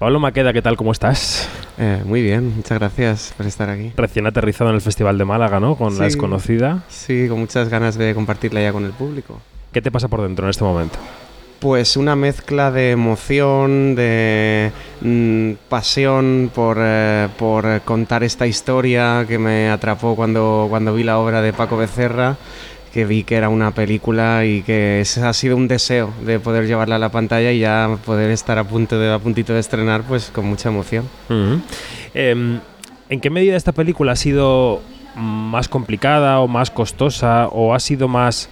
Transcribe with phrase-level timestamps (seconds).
[0.00, 0.78] Pablo Maqueda, ¿qué tal?
[0.78, 1.46] ¿Cómo estás?
[1.76, 3.92] Eh, muy bien, muchas gracias por estar aquí.
[3.98, 5.76] Recién aterrizado en el Festival de Málaga, ¿no?
[5.76, 6.84] Con La Desconocida.
[6.88, 9.42] Sí, con muchas ganas de compartirla ya con el público.
[9.70, 10.98] ¿Qué te pasa por dentro en este momento?
[11.58, 19.38] Pues una mezcla de emoción, de mm, pasión por, eh, por contar esta historia que
[19.38, 22.38] me atrapó cuando, cuando vi la obra de Paco Becerra
[22.92, 26.66] que vi que era una película y que ese ha sido un deseo de poder
[26.66, 30.02] llevarla a la pantalla y ya poder estar a punto de a puntito de estrenar
[30.02, 31.08] pues con mucha emoción.
[32.14, 32.60] Em,
[33.08, 34.80] ¿En qué medida esta película ha sido
[35.16, 38.48] más complicada o más costosa o ha sido más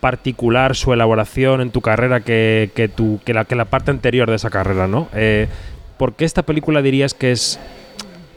[0.00, 2.90] particular su elaboración en tu carrera que, que,
[3.24, 5.08] que, la, que la parte anterior de esa carrera, ¿no?
[5.14, 5.48] Eh,
[5.96, 7.58] ¿Por qué esta película dirías que es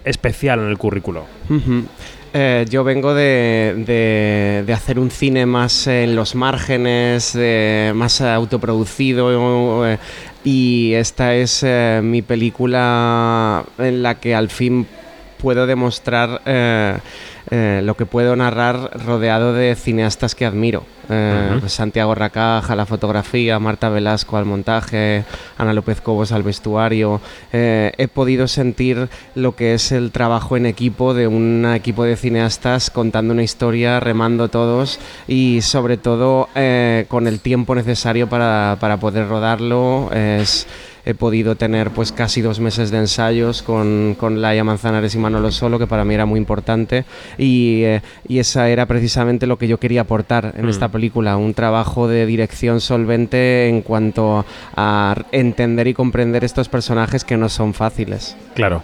[0.05, 1.25] especial en el currículo?
[2.39, 7.35] Eh, yo vengo de, hacer un cine más en los márgenes,
[7.95, 9.97] más autoproducido, eh,
[10.43, 14.85] y esta es eh, mi película en la que al fin
[15.39, 16.41] puedo demostrar
[17.49, 20.83] lo que puedo narrar rodeado de cineastas que admiro.
[21.09, 25.23] Eh, Santiago Racaja, la fotografía, Marta Velasco al montaje,
[25.57, 27.21] Ana López Cobos al vestuario.
[27.53, 32.17] Eh, he podido sentir lo que es el trabajo en equipo de un equipo de
[32.17, 38.77] cineastas contando una historia, remando todos y sobre todo eh, con el tiempo necesario para,
[38.79, 40.09] para poder rodarlo.
[40.13, 40.67] Es,
[41.07, 45.51] he podido tener pues casi dos meses de ensayos con, con Laia Manzanares y Manolo
[45.51, 47.05] Solo, que para mí era muy importante,
[47.37, 50.91] y, eh, y esa era precisamente lo que yo quería aportar en esta mm.
[50.91, 57.37] película, un trabajo de dirección solvente en cuanto a entender y comprender estos personajes que
[57.37, 58.35] no son fáciles.
[58.53, 58.81] Claro.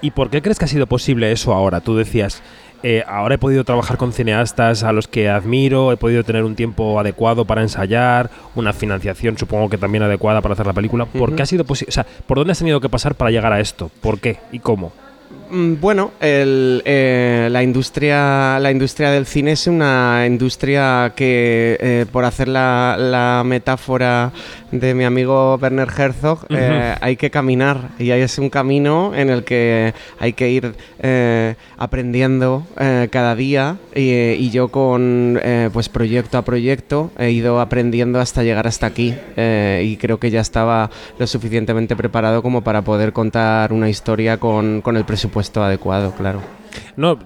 [0.00, 1.80] ¿Y por qué crees que ha sido posible eso ahora?
[1.80, 2.42] Tú decías,
[2.82, 6.56] eh, ahora he podido trabajar con cineastas a los que admiro, he podido tener un
[6.56, 11.06] tiempo adecuado para ensayar, una financiación supongo que también adecuada para hacer la película.
[11.06, 11.90] ¿Por qué ha sido posible?
[11.90, 13.90] O sea, ¿por dónde has tenido que pasar para llegar a esto?
[14.00, 14.92] ¿Por qué y cómo?
[15.52, 22.24] Mm, bueno, eh, la, industria, la industria del cine es una industria que, eh, por
[22.24, 24.32] hacer la, metáfora
[24.70, 29.44] de mi amigo Werner Herzog, eh, hay que caminar y es un camino en el
[29.44, 30.74] que hay que ir
[31.76, 32.66] aprendiendo
[33.10, 35.38] cada día y, yo con
[35.72, 40.40] pues proyecto a proyecto he ido aprendiendo hasta llegar hasta aquí y creo que ya
[40.40, 45.64] estaba lo suficientemente preparado como para poder contar una historia con, con el presupuesto puesto
[45.64, 46.40] adecuado, claro.
[46.96, 47.18] No,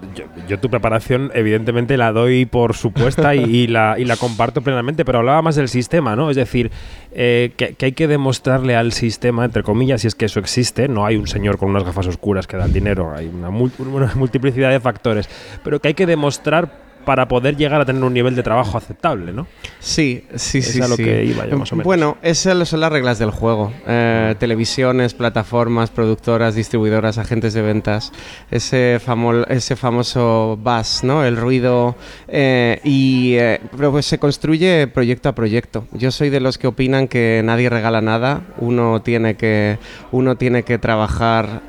[0.49, 5.19] yo, tu preparación evidentemente la doy por supuesta y, la, y, la, comparto plenamente, pero
[5.19, 6.31] hablaba más del sistema, ¿no?
[6.31, 6.71] Es decir,
[7.13, 11.05] eh, que, hay que demostrarle al sistema, entre comillas, si es que eso existe, no
[11.05, 14.71] hay un señor con unas gafas oscuras que da el dinero, hay una, una multiplicidad
[14.71, 15.29] de factores,
[15.63, 19.33] pero que hay que demostrar para poder llegar a tener un nivel de trabajo aceptable,
[19.33, 19.47] ¿no?
[19.79, 20.81] Sí, sí, sí.
[20.81, 21.87] Es lo que iba yo más o menos.
[21.87, 23.73] Bueno, esas son las reglas del juego.
[23.87, 28.13] Eh, televisiones, plataformas, productoras, distribuidoras, agentes de ventas,
[28.51, 29.01] ese,
[29.49, 31.25] ese famoso buzz, ¿no?
[31.25, 31.95] El ruido.
[32.27, 35.87] Eh, y eh, pues se construye proyecto a proyecto.
[35.93, 38.43] Yo soy de los que opinan que nadie regala nada.
[38.59, 39.79] Uno tiene que,
[40.11, 41.63] uno tiene que trabajar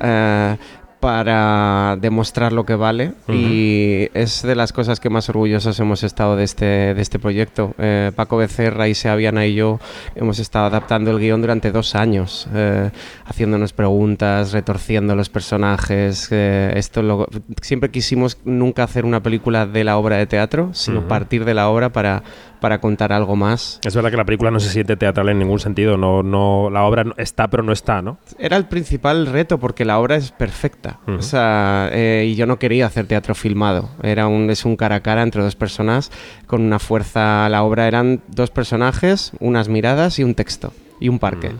[1.00, 6.34] para demostrar lo que vale y es de las cosas que más orgullosos hemos estado
[6.34, 7.74] de este, de este proyecto.
[7.78, 9.78] Eh, Paco Becerra, y Seaviana y yo
[10.16, 12.90] hemos estado adaptando el guion durante dos años, eh,
[13.26, 16.28] haciéndonos preguntas, retorciendo los personajes.
[16.32, 17.28] Eh, esto lo,
[17.62, 21.68] siempre quisimos nunca hacer una película de la obra de teatro, sino partir de la
[21.68, 22.22] obra para
[22.60, 23.80] para contar algo más.
[23.84, 26.84] Es verdad que la película no se siente teatral en ningún sentido, no, no, la
[26.84, 28.18] obra está pero no está, ¿no?
[28.38, 32.58] Era el principal reto porque la obra es perfecta, o sea, eh, y yo no
[32.58, 36.10] quería hacer teatro filmado, era un, es un cara a cara entre dos personas.
[36.46, 41.18] Con una fuerza, la obra eran dos personajes, unas miradas y un texto y un
[41.18, 41.52] parque.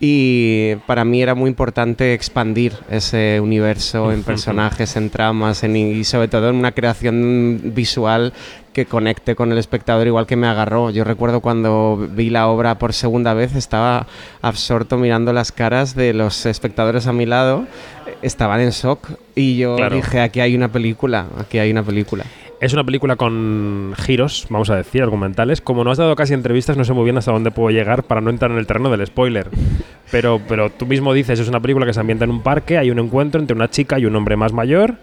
[0.00, 6.28] Y para mí era muy importante expandir ese universo en personajes, en tramas y sobre
[6.28, 8.32] todo en una creación visual
[8.74, 10.90] que conecte con el espectador igual que me agarró.
[10.90, 14.06] Yo recuerdo cuando vi la obra por segunda vez, estaba
[14.42, 17.66] absorto mirando las caras de los espectadores a mi lado,
[18.20, 22.24] estaban en shock y yo dije, aquí hay una película, aquí hay una película.
[22.60, 25.60] Es una película con giros, vamos a decir, argumentales.
[25.60, 28.20] Como no has dado casi entrevistas, no sé muy bien hasta dónde puedo llegar para
[28.20, 29.48] no entrar en el terreno del spoiler.
[30.10, 32.88] Pero, pero tú mismo dices, es una película que se ambienta en un parque, hay
[32.90, 34.94] un encuentro entre una chica y un hombre más mayor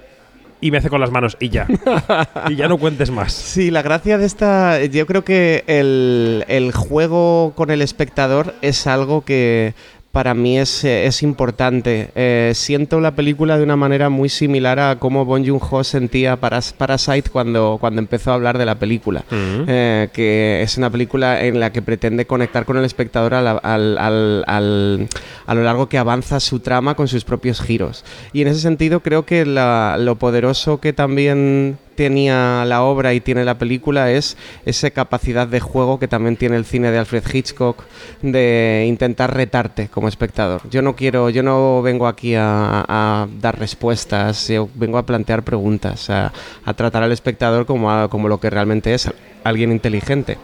[0.62, 1.68] y me hace con las manos y ya.
[2.50, 3.34] y ya no cuentes más.
[3.34, 8.88] Sí, la gracia de esta, yo creo que el, el, juego con el espectador es
[8.88, 9.74] algo que
[10.12, 12.10] para mí es, eh, es importante.
[12.16, 16.74] Eh, siento la película de una manera muy similar a cómo Bon Joon-ho sentía Paras
[16.74, 21.60] Parasite cuando, cuando empezó a hablar de la película, eh, que es una película en
[21.60, 25.08] la que pretende conectar con el espectador al, al, al,
[25.46, 28.04] a lo largo que avanza su trama con sus propios giros.
[28.34, 33.22] Y en ese sentido creo que la, lo poderoso que también tenía la obra y
[33.22, 37.24] tiene la película es esa capacidad de juego que también tiene el cine de Alfred
[37.32, 37.84] Hitchcock
[38.24, 40.68] de intentar retarte como espectador.
[40.72, 46.10] Yo no quiero, yo no vengo aquí a, dar respuestas, yo vengo a plantear preguntas,
[46.10, 46.34] a,
[46.76, 49.08] tratar al espectador como, como lo que realmente es,
[49.44, 50.40] alguien inteligente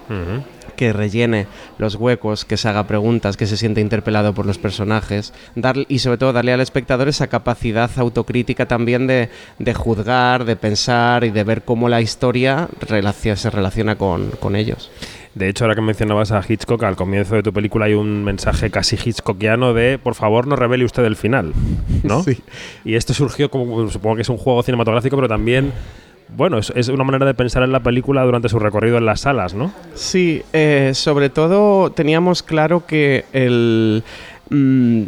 [0.77, 1.47] que rellene
[1.77, 5.99] los huecos, que se haga preguntas, que se siente interpelado por los personajes dar, y
[5.99, 9.29] sobre todo darle al espectador esa capacidad autocrítica también de,
[9.73, 12.69] juzgar, de pensar y de ver cómo la historia
[13.35, 14.89] se relaciona con, ellos.
[15.35, 18.71] De hecho, ahora que mencionabas a Hitchcock, al comienzo de tu película hay un mensaje
[18.71, 21.53] casi hitchcockiano de por favor no revele usted el final,
[22.03, 22.23] ¿no?
[22.27, 22.39] Sí.
[22.83, 25.71] Y esto surgió como, supongo que es un juego cinematográfico, pero también
[26.29, 29.53] bueno, es, una manera de pensar en la película durante su recorrido en las salas,
[29.53, 29.71] ¿no?
[29.93, 34.03] Sí, eh, sobre todo teníamos claro que el...
[34.49, 35.03] Mm,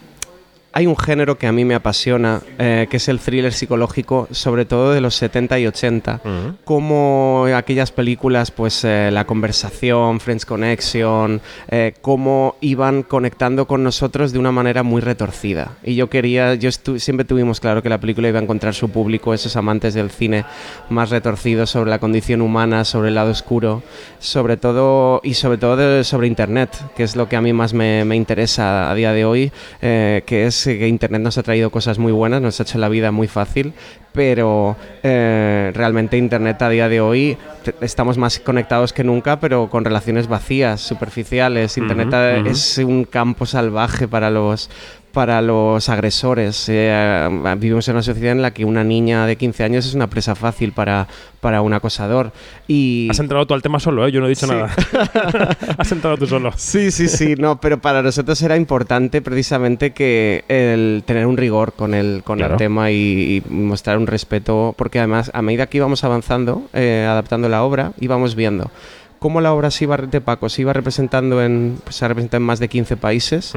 [0.72, 4.66] hay un género que a mí me apasiona, eh, que es el thriller psicológico, sobre
[4.66, 6.22] todo de los 70 y 80,
[6.64, 14.32] como aquellas películas, pues eh, La conversación, Friends Connection, eh, cómo iban conectando con nosotros
[14.32, 15.78] de una manera muy retorcida.
[15.84, 19.34] Y yo quería, yo siempre tuvimos claro que la película iba a encontrar su público,
[19.34, 20.46] esos amantes del cine
[20.90, 23.82] más retorcidos sobre la condición humana, sobre el lado oscuro,
[24.20, 28.06] sobre todo y sobre todo sobre Internet, que es lo que a mí más me,
[28.06, 32.12] me interesa a día de hoy, que es que Internet nos ha traído cosas muy
[32.12, 33.74] buenas, nos ha hecho la vida muy fácil,
[34.14, 37.38] pero eh, realmente Internet a día de hoy
[37.82, 41.78] estamos más conectados que nunca, pero con relaciones vacías, superficiales.
[41.78, 44.70] Internet es un campo salvaje para los
[45.12, 46.66] para los agresores.
[46.70, 50.08] Eh, vivimos en una sociedad en la que una niña de 15 años es una
[50.08, 51.08] presa fácil para,
[51.42, 52.32] para un acosador.
[52.68, 53.08] Y...
[53.10, 54.12] Has entrado tú al tema solo, ¿eh?
[54.12, 54.74] yo no he dicho nada.
[55.78, 56.52] Has entrado tú solo.
[56.56, 61.74] Sí, sí, sí, no, pero para nosotros era importante precisamente que el tener un rigor
[61.74, 66.04] con el, con el tema y, mostrar un respeto, porque además a medida que íbamos
[66.04, 68.72] avanzando, eh, adaptando la obra, íbamos viendo
[69.20, 72.44] cómo la obra se iba, de Paco se iba representando en, pues, se representa en
[72.44, 73.54] más de 15 países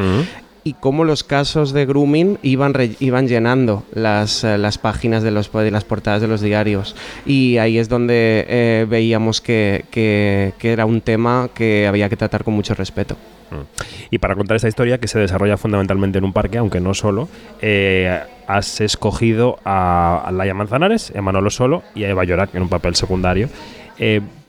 [0.64, 5.50] y cómo los casos de grooming iban, iban llenando las, eh, las páginas de, los,
[5.52, 6.94] las portadas de los diarios.
[7.26, 12.44] Y ahí es donde eh, veíamos que, que, era un tema que había que tratar
[12.44, 13.16] con mucho respeto.
[13.50, 14.12] Mm.
[14.12, 17.28] Y para contar esta historia, que se desarrolla fundamentalmente en un parque, aunque no solo,
[17.60, 22.68] eh, has escogido a, Laia Manzanares, a Manolo Solo y a Eva Llorac en un
[22.68, 23.48] papel secundario.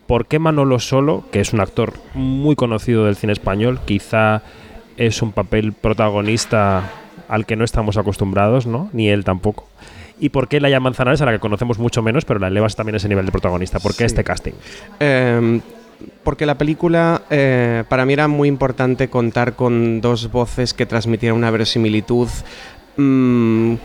[0.07, 4.41] ¿Por qué Manolo Solo, que es un actor muy conocido del cine español, quizá
[4.97, 6.91] es un papel protagonista
[7.27, 8.89] al que no estamos acostumbrados, ¿no?
[8.93, 9.67] Ni él tampoco.
[10.19, 12.95] ¿Y por qué Laia Manzanares, a la que conocemos mucho menos, pero la elevas también
[12.95, 13.79] a ese nivel de protagonista?
[13.79, 14.53] ¿Por qué este casting?
[14.99, 15.61] Em,
[16.23, 21.37] porque la película, eh, para mí era muy importante contar con dos voces que transmitieran
[21.37, 22.29] una verosimilitud.
[22.97, 23.75] Mm,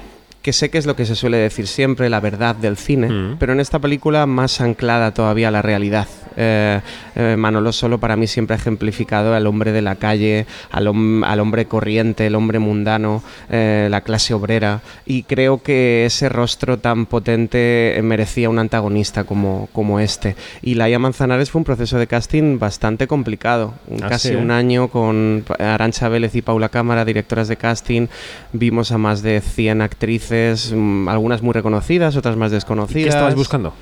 [0.48, 3.36] que sé que es lo que se suele decir siempre, la verdad del cine, mm.
[3.38, 6.08] pero en esta película más anclada todavía a la realidad.
[6.40, 6.80] Eh,
[7.16, 11.66] eh, Manolo Solo para mí siempre ha ejemplificado al hombre de la calle, al, hombre
[11.66, 18.00] corriente, el hombre mundano, eh, la clase obrera, y creo que ese rostro tan potente
[18.02, 20.34] merecía un antagonista como, como este.
[20.62, 25.44] Y Laia Manzanares fue un proceso de casting bastante complicado, ah, casi un año con
[25.58, 28.06] Arancha Vélez y Paula Cámara, directoras de casting,
[28.54, 30.37] vimos a más de 100 actrices,
[30.74, 33.04] mm, algunas muy reconocidas, otras más desconocidas.
[33.04, 33.72] ¿Qué estabas buscando?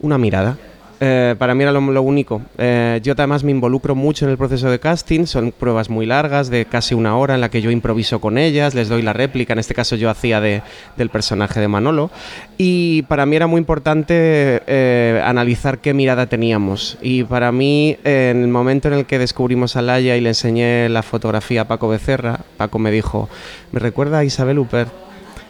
[0.00, 0.56] Una mirada.
[1.00, 2.42] Eh, para mí era lo, único.
[2.56, 6.50] Eh, yo además me involucro mucho en el proceso de casting, son pruebas muy largas,
[6.50, 9.52] de casi una hora, en la que yo improviso con ellas, les doy la réplica,
[9.52, 10.62] en este caso yo hacía de,
[10.96, 12.10] del personaje de Manolo,
[12.56, 16.98] y para mí era muy importante eh, analizar qué mirada teníamos.
[17.00, 20.88] Y para mí, en el momento en el que descubrimos a Laia y le enseñé
[20.88, 23.28] la fotografía a Paco Becerra, Paco me dijo,
[23.70, 25.07] me recuerda a Isabel Huppert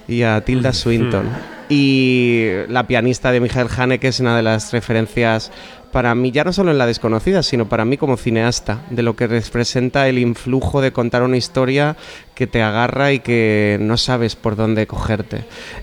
[0.08, 1.28] y a Tilda Swinton.
[1.68, 5.52] Y la pianista de Michael Haneke es una de las referencias
[5.92, 9.16] para mí, ya no solo en La desconocida, sino para mí como cineasta, de lo
[9.16, 11.96] que representa el influjo de contar una historia
[12.38, 15.42] que te agarra y que no sabes por dónde cogerte.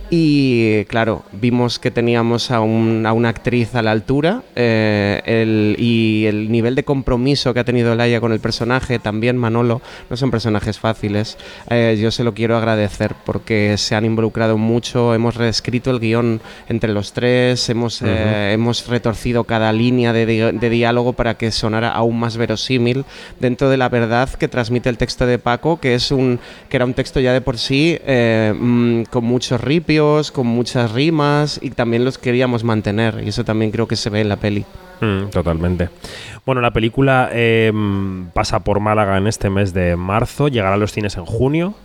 [0.09, 6.75] Y claro, vimos que teníamos a, una actriz a la altura eh, y el nivel
[6.75, 11.38] de compromiso que ha tenido Laia con el personaje, también Manolo, no son personajes fáciles.
[11.69, 16.39] Eh, yo se lo quiero agradecer porque se han involucrado mucho, hemos reescrito el guion
[16.69, 21.89] entre los tres, hemos, eh, hemos retorcido cada línea de, de, diálogo para que sonara
[21.91, 23.03] aún más verosímil
[23.41, 26.85] dentro de la verdad que transmite el texto de Paco, que es un que era
[26.85, 31.71] un texto ya de por sí eh, mm, con muchos ripios, con muchas rimas y
[31.71, 34.65] también los queríamos mantener y eso también creo que se ve en la peli.
[35.01, 35.89] Mm, totalmente.
[36.45, 40.91] Bueno, la película em, pasa por Málaga en este mes de marzo, llegará a los
[40.91, 41.75] cines en junio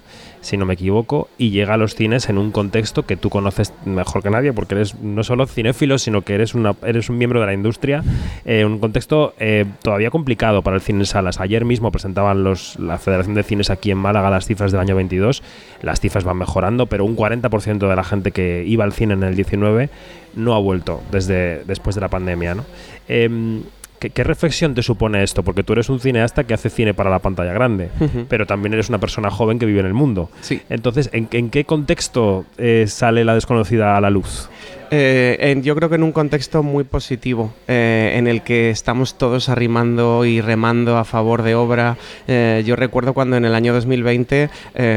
[0.41, 3.73] si no me equivoco, y llega a los cines en un contexto que tú conoces
[3.85, 7.41] mejor que nadie, porque eres no solo cinéfilo, sino que eres, una, eres un miembro
[7.41, 8.03] de la industria,
[8.45, 11.41] eh, un contexto eh, todavía complicado para el cine en salas.
[11.41, 14.97] Ayer mismo presentaban los, la Federación de Cines aquí en Málaga las cifras del año
[14.97, 15.43] 22,
[15.83, 19.23] las cifras van mejorando, pero un 40% de la gente que iba al cine en
[19.23, 19.91] el 19
[20.35, 22.55] no ha vuelto desde después de la pandemia.
[22.55, 22.65] ¿no?
[23.09, 23.63] Em,
[24.01, 25.43] ¿Qué, reflexión te supone esto?
[25.43, 27.91] Porque tú eres un cineasta que hace cine para la pantalla grande,
[28.29, 30.31] pero también eres una persona joven que vive en el mundo.
[30.41, 30.63] Sí.
[30.71, 34.49] Entonces, ¿en, qué contexto eh, sale la desconocida a la luz?
[34.91, 39.49] Eh, yo creo que en un contexto muy positivo, eh, en el que estamos todos
[39.49, 41.97] arrimando y remando a favor de obra.
[42.27, 44.51] Eh, yo recuerdo cuando en el año 2020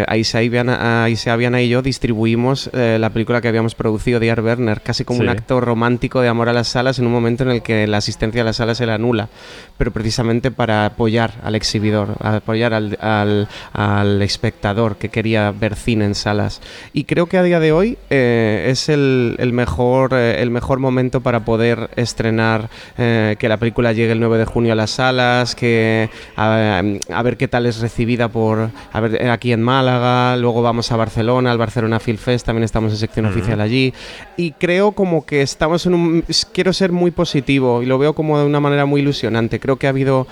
[0.08, 5.30] Aisea Viana y yo distribuimos la película que habíamos producido de Werner, casi como un
[5.30, 8.42] acto romántico de amor a las salas en un momento en el que la asistencia
[8.42, 9.30] a las salas era nula,
[9.78, 16.16] pero precisamente para apoyar al exhibidor, apoyar al, al espectador que quería ver cine en
[16.16, 16.62] salas.
[16.94, 19.83] Y creo que a día de hoy es el, el mejor
[20.14, 24.46] eh, el mejor momento para poder estrenar, eh, que la película llegue el 9 de
[24.46, 26.82] junio a las salas, que a,
[27.24, 30.96] ver qué tal es recibida por a ver, eh, aquí en Málaga, luego vamos a
[30.96, 33.94] Barcelona, al Barcelona Film Fest, también estamos en sección oficial allí.
[34.38, 36.24] Y creo como que estamos en un...
[36.52, 39.60] Quiero ser muy positivo y lo veo como de una manera muy ilusionante.
[39.60, 40.28] Creo que ha habido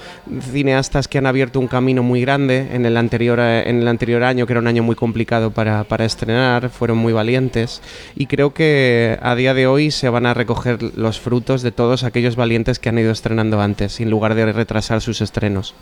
[0.51, 4.45] cineastas que han abierto un camino muy grande en el anterior, en el anterior año,
[4.45, 7.81] que era un año muy complicado para, para estrenar, fueron muy valientes.
[8.15, 12.03] Y creo que a día de hoy se van a recoger los frutos de todos
[12.03, 15.73] aquellos valientes que han ido estrenando antes, en lugar de retrasar sus estrenos.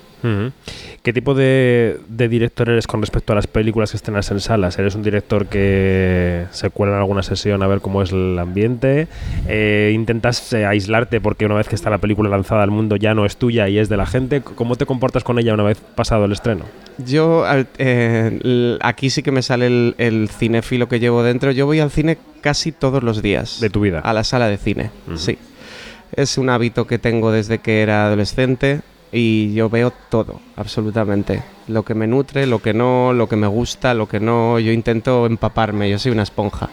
[1.03, 4.79] ¿Qué tipo de, director eres con respecto a las películas que estrenas en salas?
[4.79, 9.07] ¿Eres un director que se cuela en alguna sesión a ver cómo es el ambiente?
[9.47, 13.13] Eh, ¿Intentas eh, aislarte porque una vez que está la película lanzada al mundo ya
[13.13, 14.41] no es tuya y es de la gente?
[14.41, 16.63] ¿Cómo te comportas con ella una vez pasado el estreno?
[16.97, 17.45] Yo,
[17.77, 21.51] eh, aquí sí que me sale el, el cinéfilo que llevo dentro.
[21.51, 23.60] Yo voy al cine casi todos los días.
[23.60, 24.00] ¿De tu vida?
[24.00, 25.38] A la sala de cine, sí.
[26.15, 28.81] Es un hábito que tengo desde que era adolescente
[29.12, 31.41] y yo veo todo, absolutamente.
[31.67, 34.60] Lo que me nutre, lo que no, lo que me gusta, lo que no.
[34.60, 36.69] Yo intento empaparme, yo soy una esponja.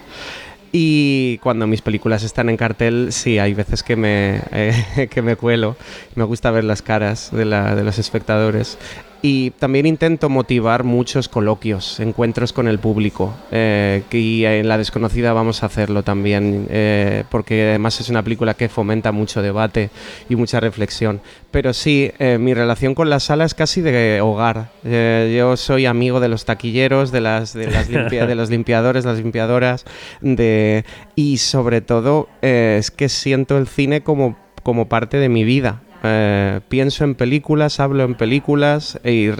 [0.72, 5.36] Y cuando mis películas están en cartel, sí, hay veces que me, eh, que me
[5.36, 5.76] cuelo.
[6.14, 8.78] Me gusta ver las caras de, la, de los espectadores.
[9.22, 13.34] Y también intento motivar muchos coloquios, encuentros con el público.
[13.50, 18.54] Eh, y en La Desconocida vamos a hacerlo también, eh, porque además es una película
[18.54, 19.90] que fomenta mucho debate
[20.28, 21.20] y mucha reflexión.
[21.50, 24.70] Pero sí, eh, mi relación con la sala es casi de hogar.
[24.84, 29.84] yo soy amigo de los taquilleros, de, las, de, las de los limpiadores, las limpiadoras,
[30.20, 35.80] de, y sobre todo es que siento el cine como, como parte de mi vida.
[36.06, 39.30] Eh, pienso en películas, hablo en películas y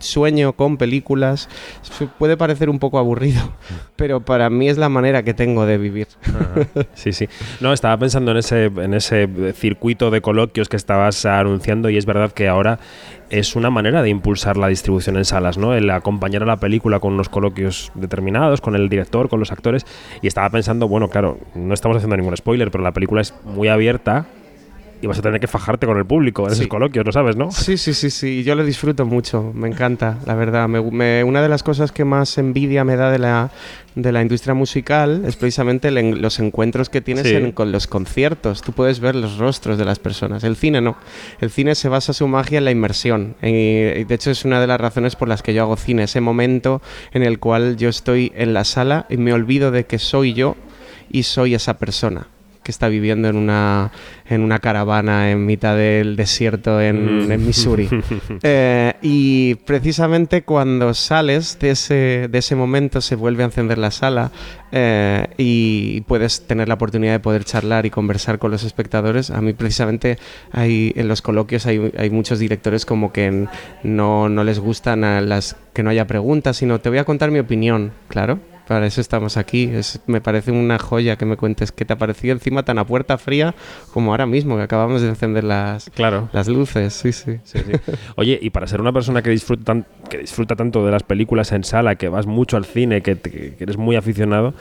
[0.00, 1.48] sueño con películas.
[2.18, 3.52] Puede parecer un poco aburrido,
[3.96, 6.08] pero para mí es la manera que tengo de vivir.
[6.94, 7.28] Sí, sí.
[7.60, 12.06] No, estaba pensando en ese, en ese circuito de coloquios que estabas anunciando y es
[12.06, 12.78] verdad que ahora
[13.30, 15.74] es una manera de impulsar la distribución en salas, ¿no?
[15.74, 19.86] El acompañar a la película con unos coloquios determinados, con el director, con los actores.
[20.22, 23.68] Y estaba pensando, bueno, claro, no estamos haciendo ningún spoiler, pero la película es muy
[23.68, 24.26] abierta
[25.00, 27.52] y vas a tener que fajarte con el público en esos coloquios, ¿lo sabes, no?
[27.52, 28.42] Sí, sí, sí, sí.
[28.42, 30.68] Yo lo disfruto mucho, me encanta, la verdad.
[30.68, 33.50] Me, una de las cosas que más envidia me da de la,
[33.94, 38.62] de la industria musical es precisamente los encuentros que tienes con los conciertos.
[38.62, 40.42] Tú puedes ver los rostros de las personas.
[40.42, 40.96] El cine no.
[41.40, 43.36] El cine se basa su magia en la inmersión.
[43.40, 46.04] Y, de hecho es una de las razones por las que yo hago cine.
[46.04, 49.98] Ese momento en el cual yo estoy en la sala y me olvido de que
[49.98, 50.56] soy yo
[51.10, 52.26] y soy esa persona
[52.68, 53.92] que está viviendo en una,
[54.28, 57.46] en una caravana en mitad del desierto en, mm.
[57.46, 57.88] Missouri.
[58.42, 63.90] Eh, y precisamente cuando sales de ese, de ese momento se vuelve a encender la
[63.90, 64.30] sala
[64.70, 69.30] eh, y puedes tener la oportunidad de poder charlar y conversar con los espectadores.
[69.30, 70.18] A mí precisamente
[70.52, 73.48] hay, en los coloquios hay, hay muchos directores como que
[73.82, 77.30] no, no les gustan a las que no haya preguntas, sino te voy a contar
[77.30, 79.64] mi opinión, claro para eso estamos aquí.
[79.64, 82.86] Es, me parece una joya que me cuentes qué te ha parecido encima tan a
[82.86, 83.54] puerta fría
[83.94, 86.28] como ahora mismo, que acabamos de encender las, claro.
[86.34, 86.92] las luces.
[86.92, 87.40] Sí, sí.
[88.16, 91.64] Oye, y para ser una persona que disfruta, que disfruta tanto de las películas en
[91.64, 94.52] sala, que vas mucho al cine, que, eres muy aficionado,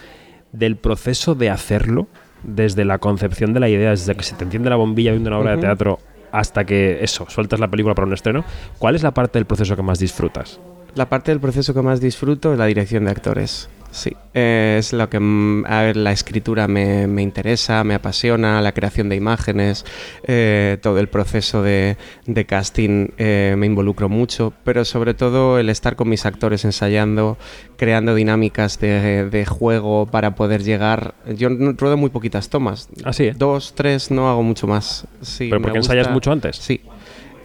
[0.53, 2.07] del proceso de hacerlo,
[2.43, 5.39] desde la concepción de la idea, desde que se te enciende la bombilla viendo una
[5.39, 5.99] obra de teatro
[6.31, 8.45] hasta que eso, sueltas la película para un estreno,
[8.79, 10.61] ¿cuál es la parte del proceso que más disfrutas?
[10.95, 13.69] La parte del proceso que más disfruto es la dirección de actores.
[13.97, 18.61] Sí, eh, es lo que mm, a ver, la escritura me, me interesa, me apasiona,
[18.61, 19.85] la creación de imágenes,
[20.23, 25.69] eh, todo el proceso de, de casting eh, me involucro mucho, pero sobre todo el
[25.69, 27.39] estar con mis actores ensayando,
[27.75, 31.15] creando dinámicas de, de juego para poder llegar.
[31.35, 33.33] Yo no- ruedo muy poquitas tomas, Así, ¿eh?
[33.35, 35.07] dos, tres, no hago mucho más.
[35.21, 36.57] Sí, ¿Pero porque ensayas mucho antes?
[36.57, 36.81] Sí.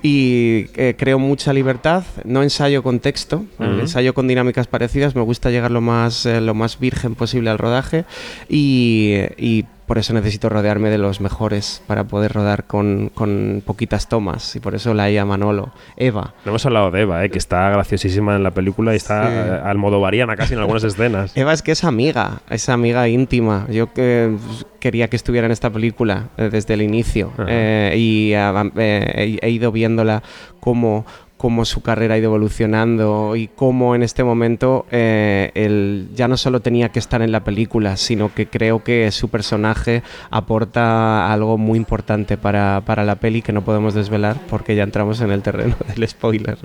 [0.03, 5.23] Y eh, creo mucha libertad, no ensayo con texto, eh, ensayo con dinámicas parecidas, me
[5.23, 8.05] gusta llegar lo más, eh, lo más virgen posible al rodaje.
[8.49, 14.09] Y, y por eso necesito rodearme de los mejores para poder rodar con, con poquitas
[14.09, 16.33] tomas y por eso la IA Manolo, Eva.
[16.47, 17.29] No hemos hablado de Eva, ¿eh?
[17.29, 19.35] que está graciosísima en la película y está Sí.
[19.35, 21.33] eh, al modo variana casi en algunas escenas.
[21.37, 23.67] Eva es que es amiga, es amiga íntima.
[23.69, 24.35] Yo que
[24.81, 30.23] quería que estuviera en esta película eh, desde el inicio eh, y he, ido viéndola
[30.59, 31.05] cómo,
[31.43, 36.37] cómo su carrera ha ido evolucionando y cómo en este momento eh, él ya no
[36.37, 41.59] solo tenía que estar en la película, sino que creo que su personaje aporta algo
[41.59, 45.43] muy importante para, para la peli que no podemos desvelar porque ya entramos en el
[45.43, 46.59] terreno del spoiler.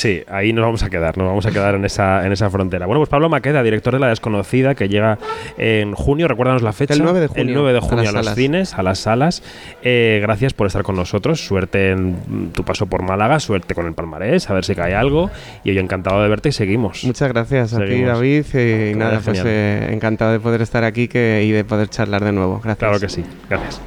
[0.00, 2.86] Sí, ahí nos vamos a quedar, nos vamos a quedar en esa, en esa frontera.
[2.86, 5.18] Bueno, pues Pablo Maqueda, director de La Desconocida, que llega
[5.58, 6.94] en junio, recuérdanos la fecha.
[6.94, 8.34] El 9 de junio, El 9 de a junio a, los salas.
[8.34, 9.42] cines, a las salas.
[9.82, 13.92] Eh, gracias por estar con nosotros, suerte en tu paso por Málaga, suerte con el
[13.92, 15.30] palmarés, a ver si cae algo.
[15.64, 17.04] Y hoy encantado de verte y seguimos.
[17.04, 18.00] Muchas gracias a ti.
[18.00, 18.46] David.
[18.54, 22.32] Y nada, pues eh, encantado de poder estar aquí que, y de poder charlar de
[22.32, 22.54] nuevo.
[22.64, 22.78] Gracias.
[22.78, 23.82] Claro que sí, gracias.